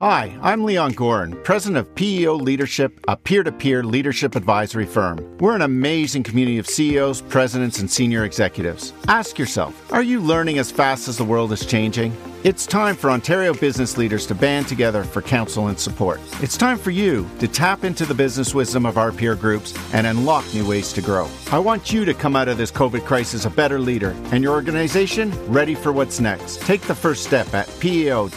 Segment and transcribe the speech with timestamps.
[0.00, 5.18] Hi, I'm Leon Goren, president of PEO Leadership, a peer to peer leadership advisory firm.
[5.38, 8.92] We're an amazing community of CEOs, presidents, and senior executives.
[9.08, 12.16] Ask yourself are you learning as fast as the world is changing?
[12.44, 16.20] It's time for Ontario business leaders to band together for counsel and support.
[16.40, 20.06] It's time for you to tap into the business wisdom of our peer groups and
[20.06, 21.28] unlock new ways to grow.
[21.50, 24.54] I want you to come out of this COVID crisis a better leader and your
[24.54, 26.60] organization ready for what's next.
[26.60, 28.28] Take the first step at peo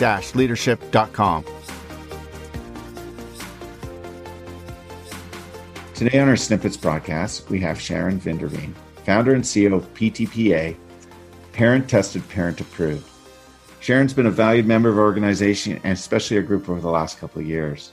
[6.02, 8.74] Today on our Snippets broadcast, we have Sharon Vinderine,
[9.06, 10.76] founder and CEO of PTPA,
[11.54, 13.08] parent tested, parent approved.
[13.82, 17.20] Sharon's been a valued member of our organization and especially our group over the last
[17.20, 17.92] couple of years.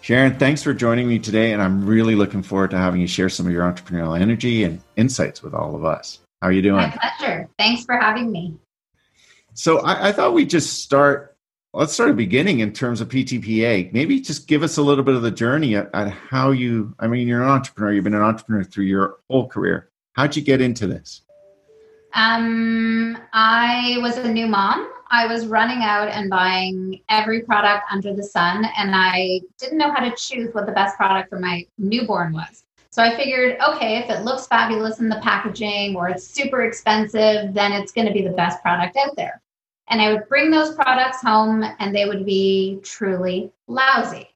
[0.00, 3.28] Sharon, thanks for joining me today, and I'm really looking forward to having you share
[3.28, 6.18] some of your entrepreneurial energy and insights with all of us.
[6.42, 6.78] How are you doing?
[6.78, 7.48] My pleasure.
[7.58, 8.56] Thanks for having me.
[9.54, 11.29] So I, I thought we'd just start
[11.72, 13.92] let's start at the beginning in terms of PTPA.
[13.92, 17.06] Maybe just give us a little bit of the journey at, at, how you, I
[17.06, 19.90] mean, you're an entrepreneur, you've been an entrepreneur through your whole career.
[20.14, 21.22] How'd you get into this?
[22.14, 24.90] Um, I was a new mom.
[25.12, 29.92] I was running out and buying every product under the sun, and I didn't know
[29.92, 32.64] how to choose what the best product for my newborn was.
[32.90, 37.54] So I figured, okay, if it looks fabulous in the packaging or it's super expensive,
[37.54, 39.40] then it's going to be the best product out there.
[39.90, 44.28] And I would bring those products home and they would be truly lousy.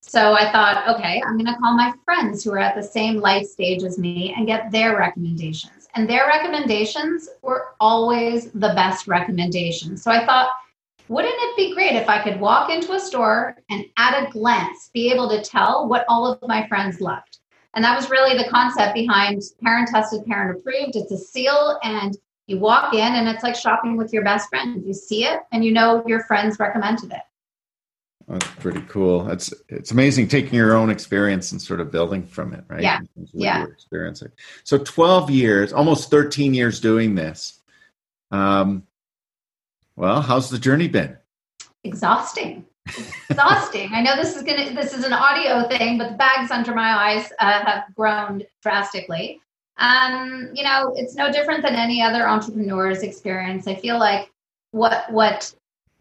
[0.00, 3.16] So I thought, okay, I'm going to call my friends who are at the same
[3.16, 5.88] life stage as me and get their recommendations.
[5.94, 10.02] And their recommendations were always the best recommendations.
[10.02, 10.50] So I thought,
[11.08, 14.90] wouldn't it be great if I could walk into a store and at a glance
[14.94, 17.38] be able to tell what all of my friends loved?
[17.74, 20.96] And that was really the concept behind parent tested, parent approved.
[20.96, 22.16] It's a seal and
[22.50, 24.82] you walk in and it's like shopping with your best friend.
[24.84, 27.22] You see it and you know your friends recommended it.
[28.26, 29.28] That's pretty cool.
[29.30, 32.82] It's it's amazing taking your own experience and sort of building from it, right?
[32.82, 33.00] Yeah.
[33.32, 33.64] Yeah.
[33.64, 34.30] experiencing.
[34.64, 37.60] So 12 years, almost 13 years doing this.
[38.30, 38.84] Um,
[39.96, 41.16] well, how's the journey been?
[41.84, 42.66] Exhausting.
[43.28, 43.90] Exhausting.
[43.92, 47.14] I know this is gonna this is an audio thing, but the bags under my
[47.14, 49.40] eyes uh, have grown drastically.
[49.80, 53.66] Um, you know, it's no different than any other entrepreneur's experience.
[53.66, 54.30] I feel like
[54.72, 55.52] what what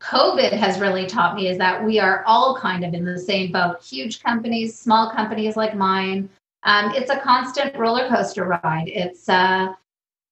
[0.02, 3.52] COVID has really taught me is that we are all kind of in the same
[3.52, 3.82] boat.
[3.82, 6.30] Huge companies, small companies like mine.
[6.64, 8.88] Um, it's a constant roller coaster ride.
[8.88, 9.74] It's uh,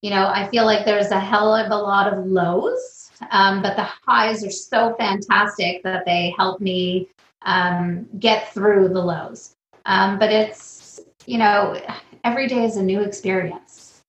[0.01, 3.75] you know, I feel like there's a hell of a lot of lows, um, but
[3.75, 7.07] the highs are so fantastic that they help me
[7.43, 9.55] um, get through the lows.
[9.85, 10.59] Um, but it's
[11.27, 11.79] you know,
[12.23, 14.01] every day is a new experience.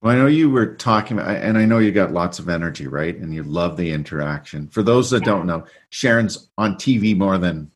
[0.00, 3.16] Well, I know you were talking, and I know you got lots of energy, right?
[3.16, 4.68] And you love the interaction.
[4.68, 5.26] For those that yeah.
[5.26, 7.70] don't know, Sharon's on TV more than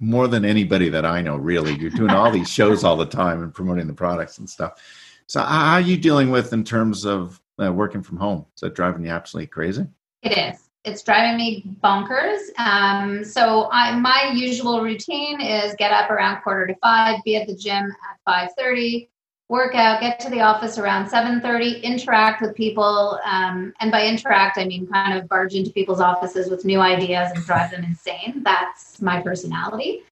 [0.00, 1.36] more than anybody that I know.
[1.36, 4.82] Really, you're doing all these shows all the time and promoting the products and stuff.
[5.26, 8.44] So, how are you dealing with in terms of uh, working from home?
[8.56, 9.86] Is that driving you absolutely crazy?
[10.22, 10.68] It is.
[10.84, 12.40] It's driving me bonkers.
[12.58, 17.46] Um, so, I, my usual routine is get up around quarter to five, be at
[17.46, 19.08] the gym at five thirty
[19.52, 23.20] work out, get to the office around 7.30, interact with people.
[23.22, 27.30] Um, and by interact, I mean kind of barge into people's offices with new ideas
[27.34, 28.40] and drive them insane.
[28.42, 30.04] That's my personality.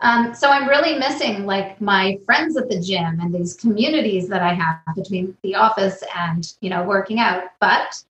[0.00, 4.42] Um, so I'm really missing like my friends at the gym and these communities that
[4.42, 7.44] I have between the office and, you know, working out.
[7.60, 8.02] But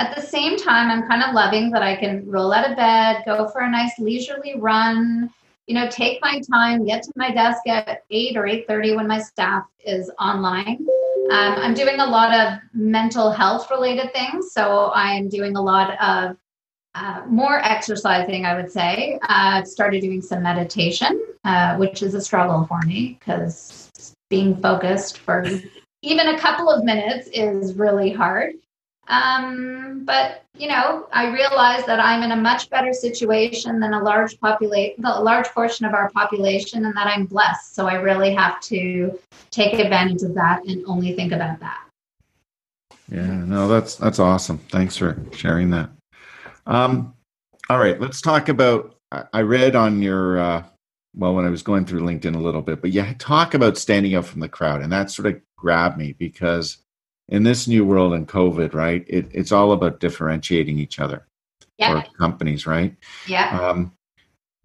[0.00, 3.22] at the same time, I'm kind of loving that I can roll out of bed,
[3.26, 5.30] go for a nice leisurely run,
[5.66, 9.20] you know, take my time, get to my desk at 8 or 8.30 when my
[9.20, 10.86] staff is online.
[11.30, 14.52] Um, I'm doing a lot of mental health related things.
[14.52, 16.36] So I'm doing a lot of
[16.94, 19.18] uh, more exercising, I would say.
[19.22, 24.56] Uh, I've started doing some meditation, uh, which is a struggle for me because being
[24.56, 25.44] focused for
[26.02, 28.54] even a couple of minutes is really hard.
[29.10, 34.02] Um, but you know, I realize that I'm in a much better situation than a
[34.02, 37.74] large population, a large portion of our population, and that I'm blessed.
[37.74, 39.18] So I really have to
[39.50, 41.80] take advantage of that and only think about that.
[43.10, 44.58] Yeah, no, that's that's awesome.
[44.70, 45.90] Thanks for sharing that.
[46.66, 47.14] Um,
[47.68, 48.94] all right, let's talk about.
[49.32, 50.62] I read on your uh,
[51.16, 54.14] well when I was going through LinkedIn a little bit, but you talk about standing
[54.14, 56.78] out from the crowd, and that sort of grabbed me because
[57.30, 59.04] in this new world in COVID, right?
[59.08, 61.26] It, it's all about differentiating each other
[61.78, 61.94] yeah.
[61.94, 62.94] or companies, right?
[63.26, 63.58] Yeah.
[63.58, 63.92] Um,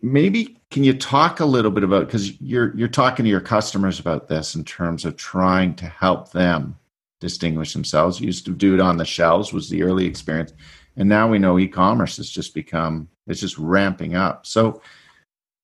[0.02, 4.00] maybe can you talk a little bit about because you're you're talking to your customers
[4.00, 6.78] about this in terms of trying to help them
[7.22, 8.20] distinguish themselves.
[8.20, 10.54] You used to do it on the shelves was the early experience,
[10.98, 14.46] and now we know e-commerce has just become it's just ramping up.
[14.46, 14.82] So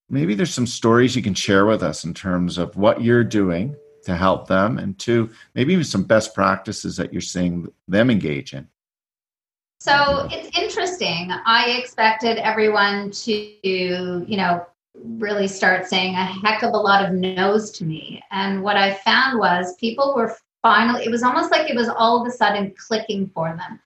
[0.09, 3.75] maybe there's some stories you can share with us in terms of what you're doing
[4.03, 8.53] to help them, and two, maybe even some best practices that you're seeing them engage
[8.53, 8.67] in.
[9.79, 11.31] So it's interesting.
[11.31, 14.65] I expected everyone to, you know,
[14.95, 18.21] really start saying a heck of a lot of no's to me.
[18.31, 22.21] And what I found was people were finally, it was almost like it was all
[22.21, 23.79] of a sudden clicking for them.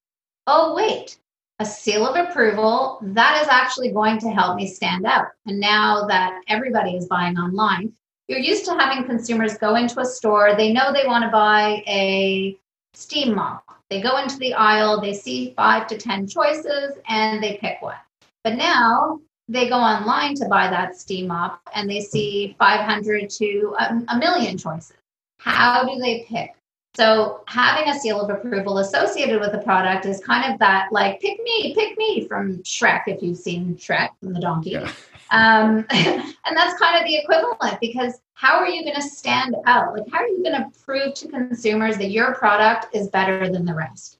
[0.48, 1.18] Oh, wait,
[1.60, 5.28] a seal of approval, that is actually going to help me stand out.
[5.46, 7.94] And now that everybody is buying online,
[8.28, 11.84] you're used to having consumers go into a store, they know they want to buy
[11.88, 12.58] a
[12.94, 13.64] steam mop.
[13.90, 17.96] They go into the aisle, they see five to 10 choices, and they pick one.
[18.44, 23.76] But now they go online to buy that steam mop and they see 500 to
[24.08, 24.98] a, million choices.
[25.38, 26.56] How do they pick?
[26.96, 31.20] So having a seal of approval associated with the product is kind of that like
[31.20, 34.72] pick me, pick me from Shrek if you've seen Shrek from the donkey.
[34.72, 34.92] Yeah.
[35.32, 39.94] Um, and that's kind of the equivalent because how are you going to stand out?
[39.94, 43.66] Like how are you going to prove to consumers that your product is better than
[43.66, 44.20] the rest?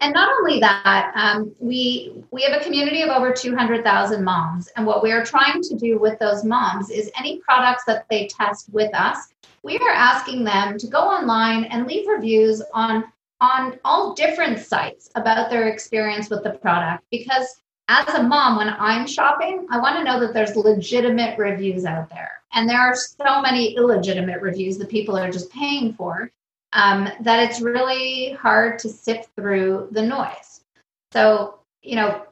[0.00, 4.86] And not only that, um, we we have a community of over 200,000 moms, and
[4.86, 8.68] what we are trying to do with those moms is any products that they test
[8.72, 9.28] with us,
[9.62, 13.04] we are asking them to go online and leave reviews on
[13.40, 17.04] on all different sites about their experience with the product.
[17.10, 21.84] Because as a mom when i'm shopping i want to know that there's legitimate reviews
[21.84, 22.42] out there.
[22.52, 26.30] And there are so many illegitimate reviews that people are just paying for
[26.76, 30.60] um, that it's really hard to sift through the noise.
[31.12, 32.26] So, you know,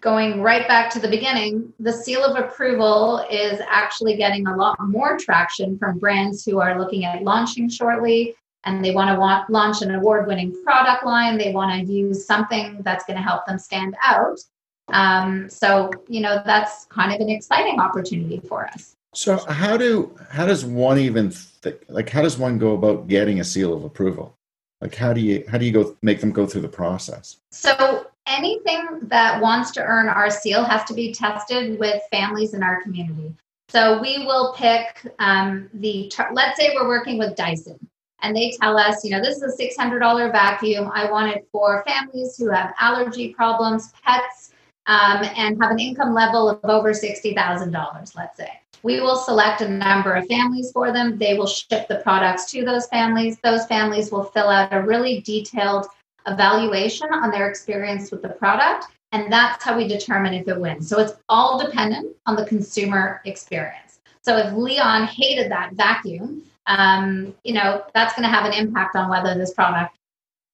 [0.00, 4.76] going right back to the beginning, the seal of approval is actually getting a lot
[4.80, 9.48] more traction from brands who are looking at launching shortly and they want to want,
[9.48, 11.38] launch an award winning product line.
[11.38, 14.40] They want to use something that's going to help them stand out.
[14.88, 18.96] Um, so, you know, that's kind of an exciting opportunity for us.
[19.14, 21.32] So how do how does one even
[21.62, 24.36] th- like how does one go about getting a seal of approval?
[24.80, 27.38] Like how do you how do you go make them go through the process?
[27.50, 32.62] So anything that wants to earn our seal has to be tested with families in
[32.62, 33.34] our community.
[33.68, 37.78] So we will pick um, the let's say we're working with Dyson
[38.24, 40.90] and they tell us, you know, this is a $600 vacuum.
[40.92, 44.52] I want it for families who have allergy problems, pets,
[44.86, 48.60] um, and have an income level of over $60,000, let's say.
[48.84, 51.16] We will select a number of families for them.
[51.16, 53.38] They will ship the products to those families.
[53.42, 55.86] Those families will fill out a really detailed
[56.26, 58.84] evaluation on their experience with the product.
[59.12, 60.86] And that's how we determine if it wins.
[60.86, 64.00] So it's all dependent on the consumer experience.
[64.20, 68.96] So if Leon hated that vacuum, um, you know, that's going to have an impact
[68.96, 69.96] on whether this product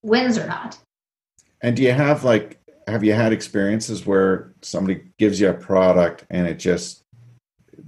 [0.05, 0.79] wins or not.
[1.63, 6.27] And do you have like, have you had experiences where somebody gives you a product
[6.31, 7.00] and it just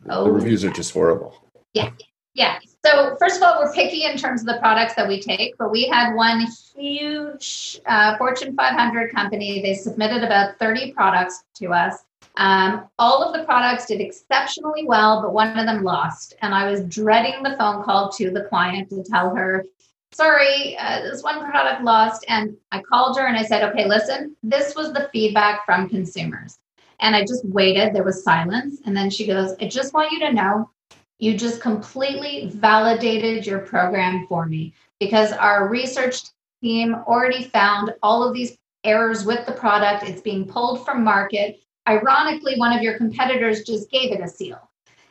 [0.08, 1.34] Oh, the reviews are just horrible.
[1.74, 1.90] Yeah.
[2.34, 2.58] Yeah.
[2.84, 5.70] So first of all, we're picky in terms of the products that we take, but
[5.70, 9.62] we had one huge uh, Fortune 500 company.
[9.62, 12.04] They submitted about 30 products to us.
[12.36, 16.34] Um, all of the products did exceptionally well, but one of them lost.
[16.40, 19.64] And I was dreading the phone call to the client to tell her,
[20.12, 22.24] sorry, uh, this one product lost.
[22.28, 26.58] And I called her and I said, okay, listen, this was the feedback from consumers.
[27.02, 27.93] And I just waited.
[27.93, 28.81] There was silence.
[28.87, 30.70] And then she goes, I just want you to know
[31.19, 36.23] you just completely validated your program for me because our research
[36.62, 40.04] team already found all of these errors with the product.
[40.04, 41.61] It's being pulled from market.
[41.88, 44.71] Ironically, one of your competitors just gave it a seal.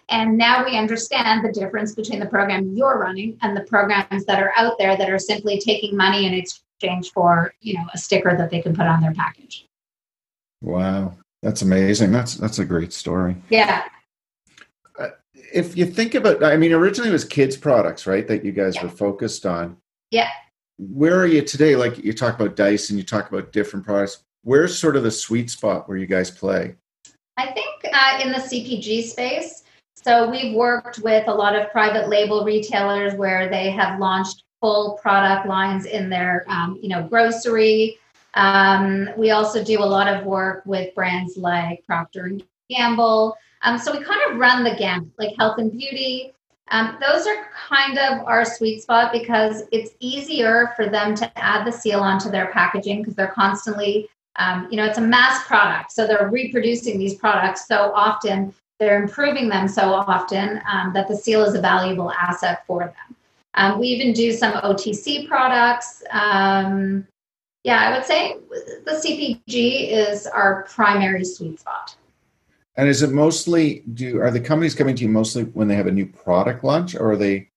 [0.09, 4.41] And now we understand the difference between the program you're running and the programs that
[4.41, 8.35] are out there that are simply taking money in exchange for, you know, a sticker
[8.37, 9.65] that they can put on their package.
[10.61, 11.13] Wow.
[11.41, 12.11] That's amazing.
[12.11, 13.35] That's that's a great story.
[13.49, 13.83] Yeah.
[14.97, 15.09] Uh,
[15.53, 18.27] if you think about, I mean, originally it was kids products, right?
[18.27, 18.83] That you guys yeah.
[18.83, 19.77] were focused on.
[20.11, 20.29] Yeah.
[20.77, 21.75] Where are you today?
[21.75, 24.23] Like you talk about Dyson and you talk about different products.
[24.43, 26.75] Where's sort of the sweet spot where you guys play?
[27.37, 29.63] I think uh, in the CPG space.
[29.95, 34.99] So we've worked with a lot of private label retailers where they have launched full
[35.01, 37.97] product lines in their, um, you know, grocery
[38.33, 43.35] um, we also do a lot of work with brands like Procter and Gamble.
[43.63, 46.33] Um, so we kind of run the gamut, like health and beauty.
[46.69, 51.67] Um, those are kind of our sweet spot because it's easier for them to add
[51.67, 55.91] the seal onto their packaging because they're constantly, um, you know, it's a mass product.
[55.91, 61.15] So they're reproducing these products so often, they're improving them so often um, that the
[61.15, 63.15] seal is a valuable asset for them.
[63.55, 66.03] Um, we even do some OTC products.
[66.11, 67.05] Um,
[67.63, 68.37] yeah, I would say
[68.85, 71.95] the CPG is our primary sweet spot.
[72.75, 75.87] And is it mostly do are the companies coming to you mostly when they have
[75.87, 77.49] a new product launch, or are they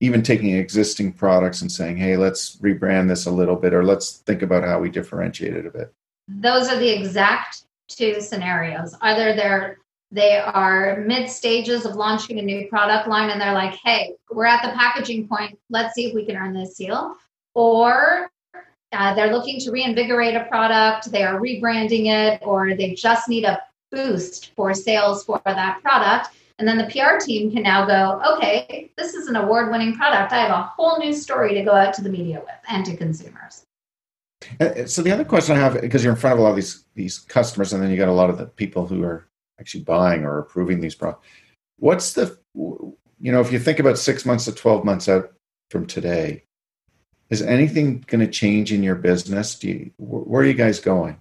[0.00, 4.18] even taking existing products and saying, "Hey, let's rebrand this a little bit, or let's
[4.18, 5.92] think about how we differentiate it a bit"?
[6.28, 8.96] Those are the exact two scenarios.
[9.02, 9.78] Either they're
[10.12, 14.44] they are mid stages of launching a new product line and they're like, hey, we're
[14.44, 15.56] at the packaging point.
[15.68, 17.14] Let's see if we can earn this seal.
[17.54, 18.28] Or
[18.92, 23.44] uh, they're looking to reinvigorate a product, they are rebranding it, or they just need
[23.44, 26.30] a boost for sales for that product.
[26.58, 30.32] And then the PR team can now go, okay, this is an award winning product.
[30.32, 32.96] I have a whole new story to go out to the media with and to
[32.96, 33.64] consumers.
[34.60, 36.56] Uh, so the other question I have, because you're in front of a lot of
[36.56, 39.26] these these customers, and then you got a lot of the people who are
[39.58, 41.26] actually buying or approving these products.
[41.78, 45.32] What's the, you know, if you think about six months to 12 months out
[45.70, 46.44] from today,
[47.30, 49.54] is anything going to change in your business?
[49.54, 51.18] Do you, where are you guys going?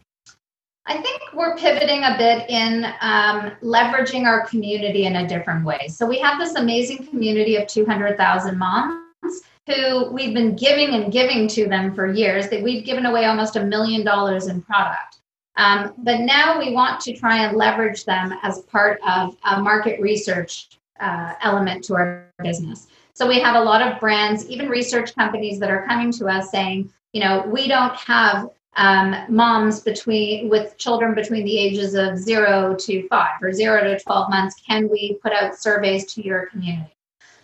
[0.87, 5.87] I think we're pivoting a bit in um, leveraging our community in a different way.
[5.87, 11.47] So we have this amazing community of 200,000 moms who we've been giving and giving
[11.49, 12.49] to them for years.
[12.49, 15.19] That we've given away almost a million dollars in product.
[15.57, 19.99] Um, but now we want to try and leverage them as part of a market
[20.01, 22.87] research uh, element to our business.
[23.19, 26.51] So we have a lot of brands, even research companies that are coming to us
[26.51, 32.17] saying, you know, we don't have um, moms between with children between the ages of
[32.17, 34.55] zero to five or zero to 12 months.
[34.65, 36.95] Can we put out surveys to your community?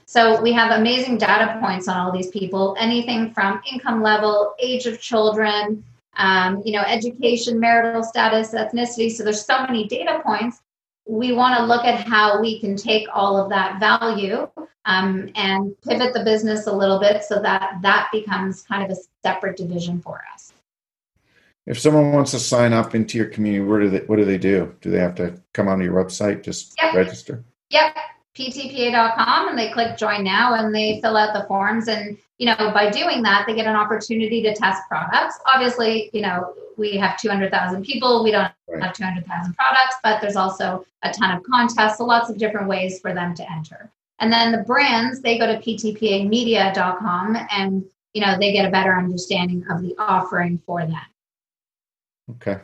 [0.06, 4.86] So we have amazing data points on all these people, anything from income level, age
[4.86, 5.84] of children,
[6.16, 9.12] um, you know, education, marital status, ethnicity.
[9.12, 10.62] So there's so many data points.
[11.06, 14.48] We want to look at how we can take all of that value
[14.86, 19.02] um, and pivot the business a little bit so that that becomes kind of a
[19.24, 20.54] separate division for us.
[21.66, 24.38] If someone wants to sign up into your community, where do they, what do they
[24.38, 24.76] do?
[24.82, 26.94] Do they have to come onto your website, just yep.
[26.94, 27.44] register?
[27.72, 27.96] Yep,
[28.36, 32.72] ptpa.com, and they click join now and they fill out the forms and you know,
[32.74, 35.40] by doing that, they get an opportunity to test products.
[35.46, 38.24] Obviously, you know, we have 200,000 people.
[38.24, 38.84] We don't right.
[38.84, 43.00] have 200,000 products, but there's also a ton of contests, so lots of different ways
[43.00, 43.90] for them to enter.
[44.26, 48.98] And then the brands, they go to ptpamedia.com and, you know, they get a better
[48.98, 50.98] understanding of the offering for them.
[52.32, 52.62] Okay.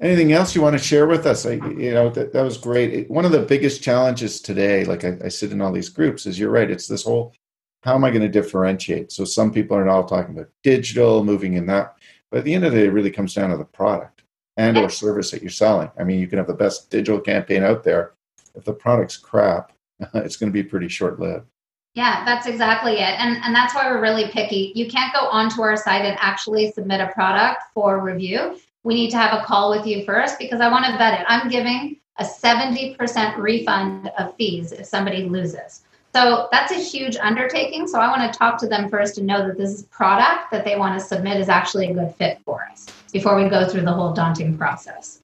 [0.00, 1.46] Anything else you want to share with us?
[1.46, 3.10] I, you know, that, that was great.
[3.10, 6.38] One of the biggest challenges today, like I, I sit in all these groups, is
[6.38, 6.70] you're right.
[6.70, 7.34] It's this whole
[7.82, 9.10] how am I going to differentiate?
[9.10, 11.96] So some people are all talking about digital, moving in that.
[12.30, 14.22] But at the end of the day, it really comes down to the product
[14.56, 15.90] and or service that you're selling.
[15.98, 18.12] I mean, you can have the best digital campaign out there.
[18.54, 19.72] If the product's crap,
[20.14, 21.46] it's going to be pretty short lived.
[21.94, 23.18] Yeah, that's exactly it.
[23.18, 24.72] And, and that's why we're really picky.
[24.74, 28.60] You can't go onto our site and actually submit a product for review.
[28.84, 31.26] We need to have a call with you first because I want to vet it.
[31.26, 35.82] I'm giving a 70% refund of fees if somebody loses.
[36.14, 37.86] So that's a huge undertaking.
[37.86, 40.76] So I want to talk to them first and know that this product that they
[40.76, 43.92] want to submit is actually a good fit for us before we go through the
[43.92, 45.22] whole daunting process.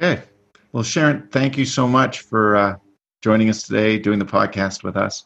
[0.00, 0.22] Okay.
[0.72, 2.76] Well, Sharon, thank you so much for uh,
[3.22, 5.24] joining us today, doing the podcast with us.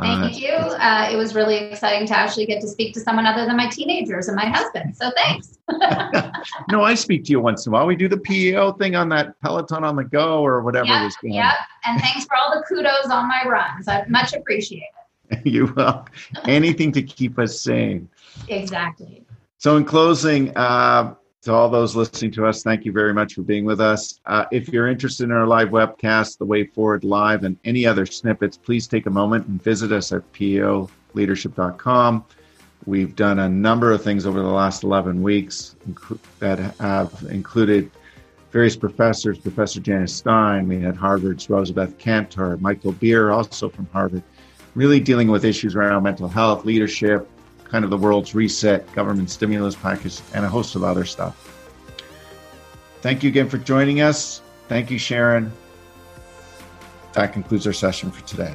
[0.00, 0.52] Thank uh, you.
[0.52, 3.68] Uh, it was really exciting to actually get to speak to someone other than my
[3.68, 4.96] teenagers and my husband.
[4.96, 5.58] So thanks.
[6.72, 7.86] no, I speak to you once in a while.
[7.86, 11.06] We do the PEO thing on that Peloton on the go or whatever yep, it
[11.06, 11.16] is.
[11.18, 11.34] Going.
[11.34, 11.54] Yep.
[11.84, 13.86] And thanks for all the kudos on my runs.
[13.86, 14.82] I much appreciate
[15.30, 15.40] it.
[15.44, 16.06] you will.
[16.48, 18.08] Anything to keep us sane.
[18.48, 19.24] Exactly.
[19.58, 23.42] So, in closing, uh, to all those listening to us, thank you very much for
[23.42, 24.20] being with us.
[24.26, 28.06] Uh, if you're interested in our live webcast, The Way Forward Live, and any other
[28.06, 32.24] snippets, please take a moment and visit us at peoleadership.com.
[32.86, 35.76] We've done a number of things over the last 11 weeks
[36.38, 37.90] that have included
[38.50, 44.22] various professors, Professor Janice Stein, we had Harvard's Rosabeth Kanter, Michael Beer, also from Harvard,
[44.74, 47.28] really dealing with issues around mental health, leadership,
[47.64, 51.50] kind of the world's reset, government stimulus package, and a host of other stuff.
[53.00, 54.40] Thank you again for joining us.
[54.68, 55.52] Thank you, Sharon.
[57.12, 58.54] That concludes our session for today.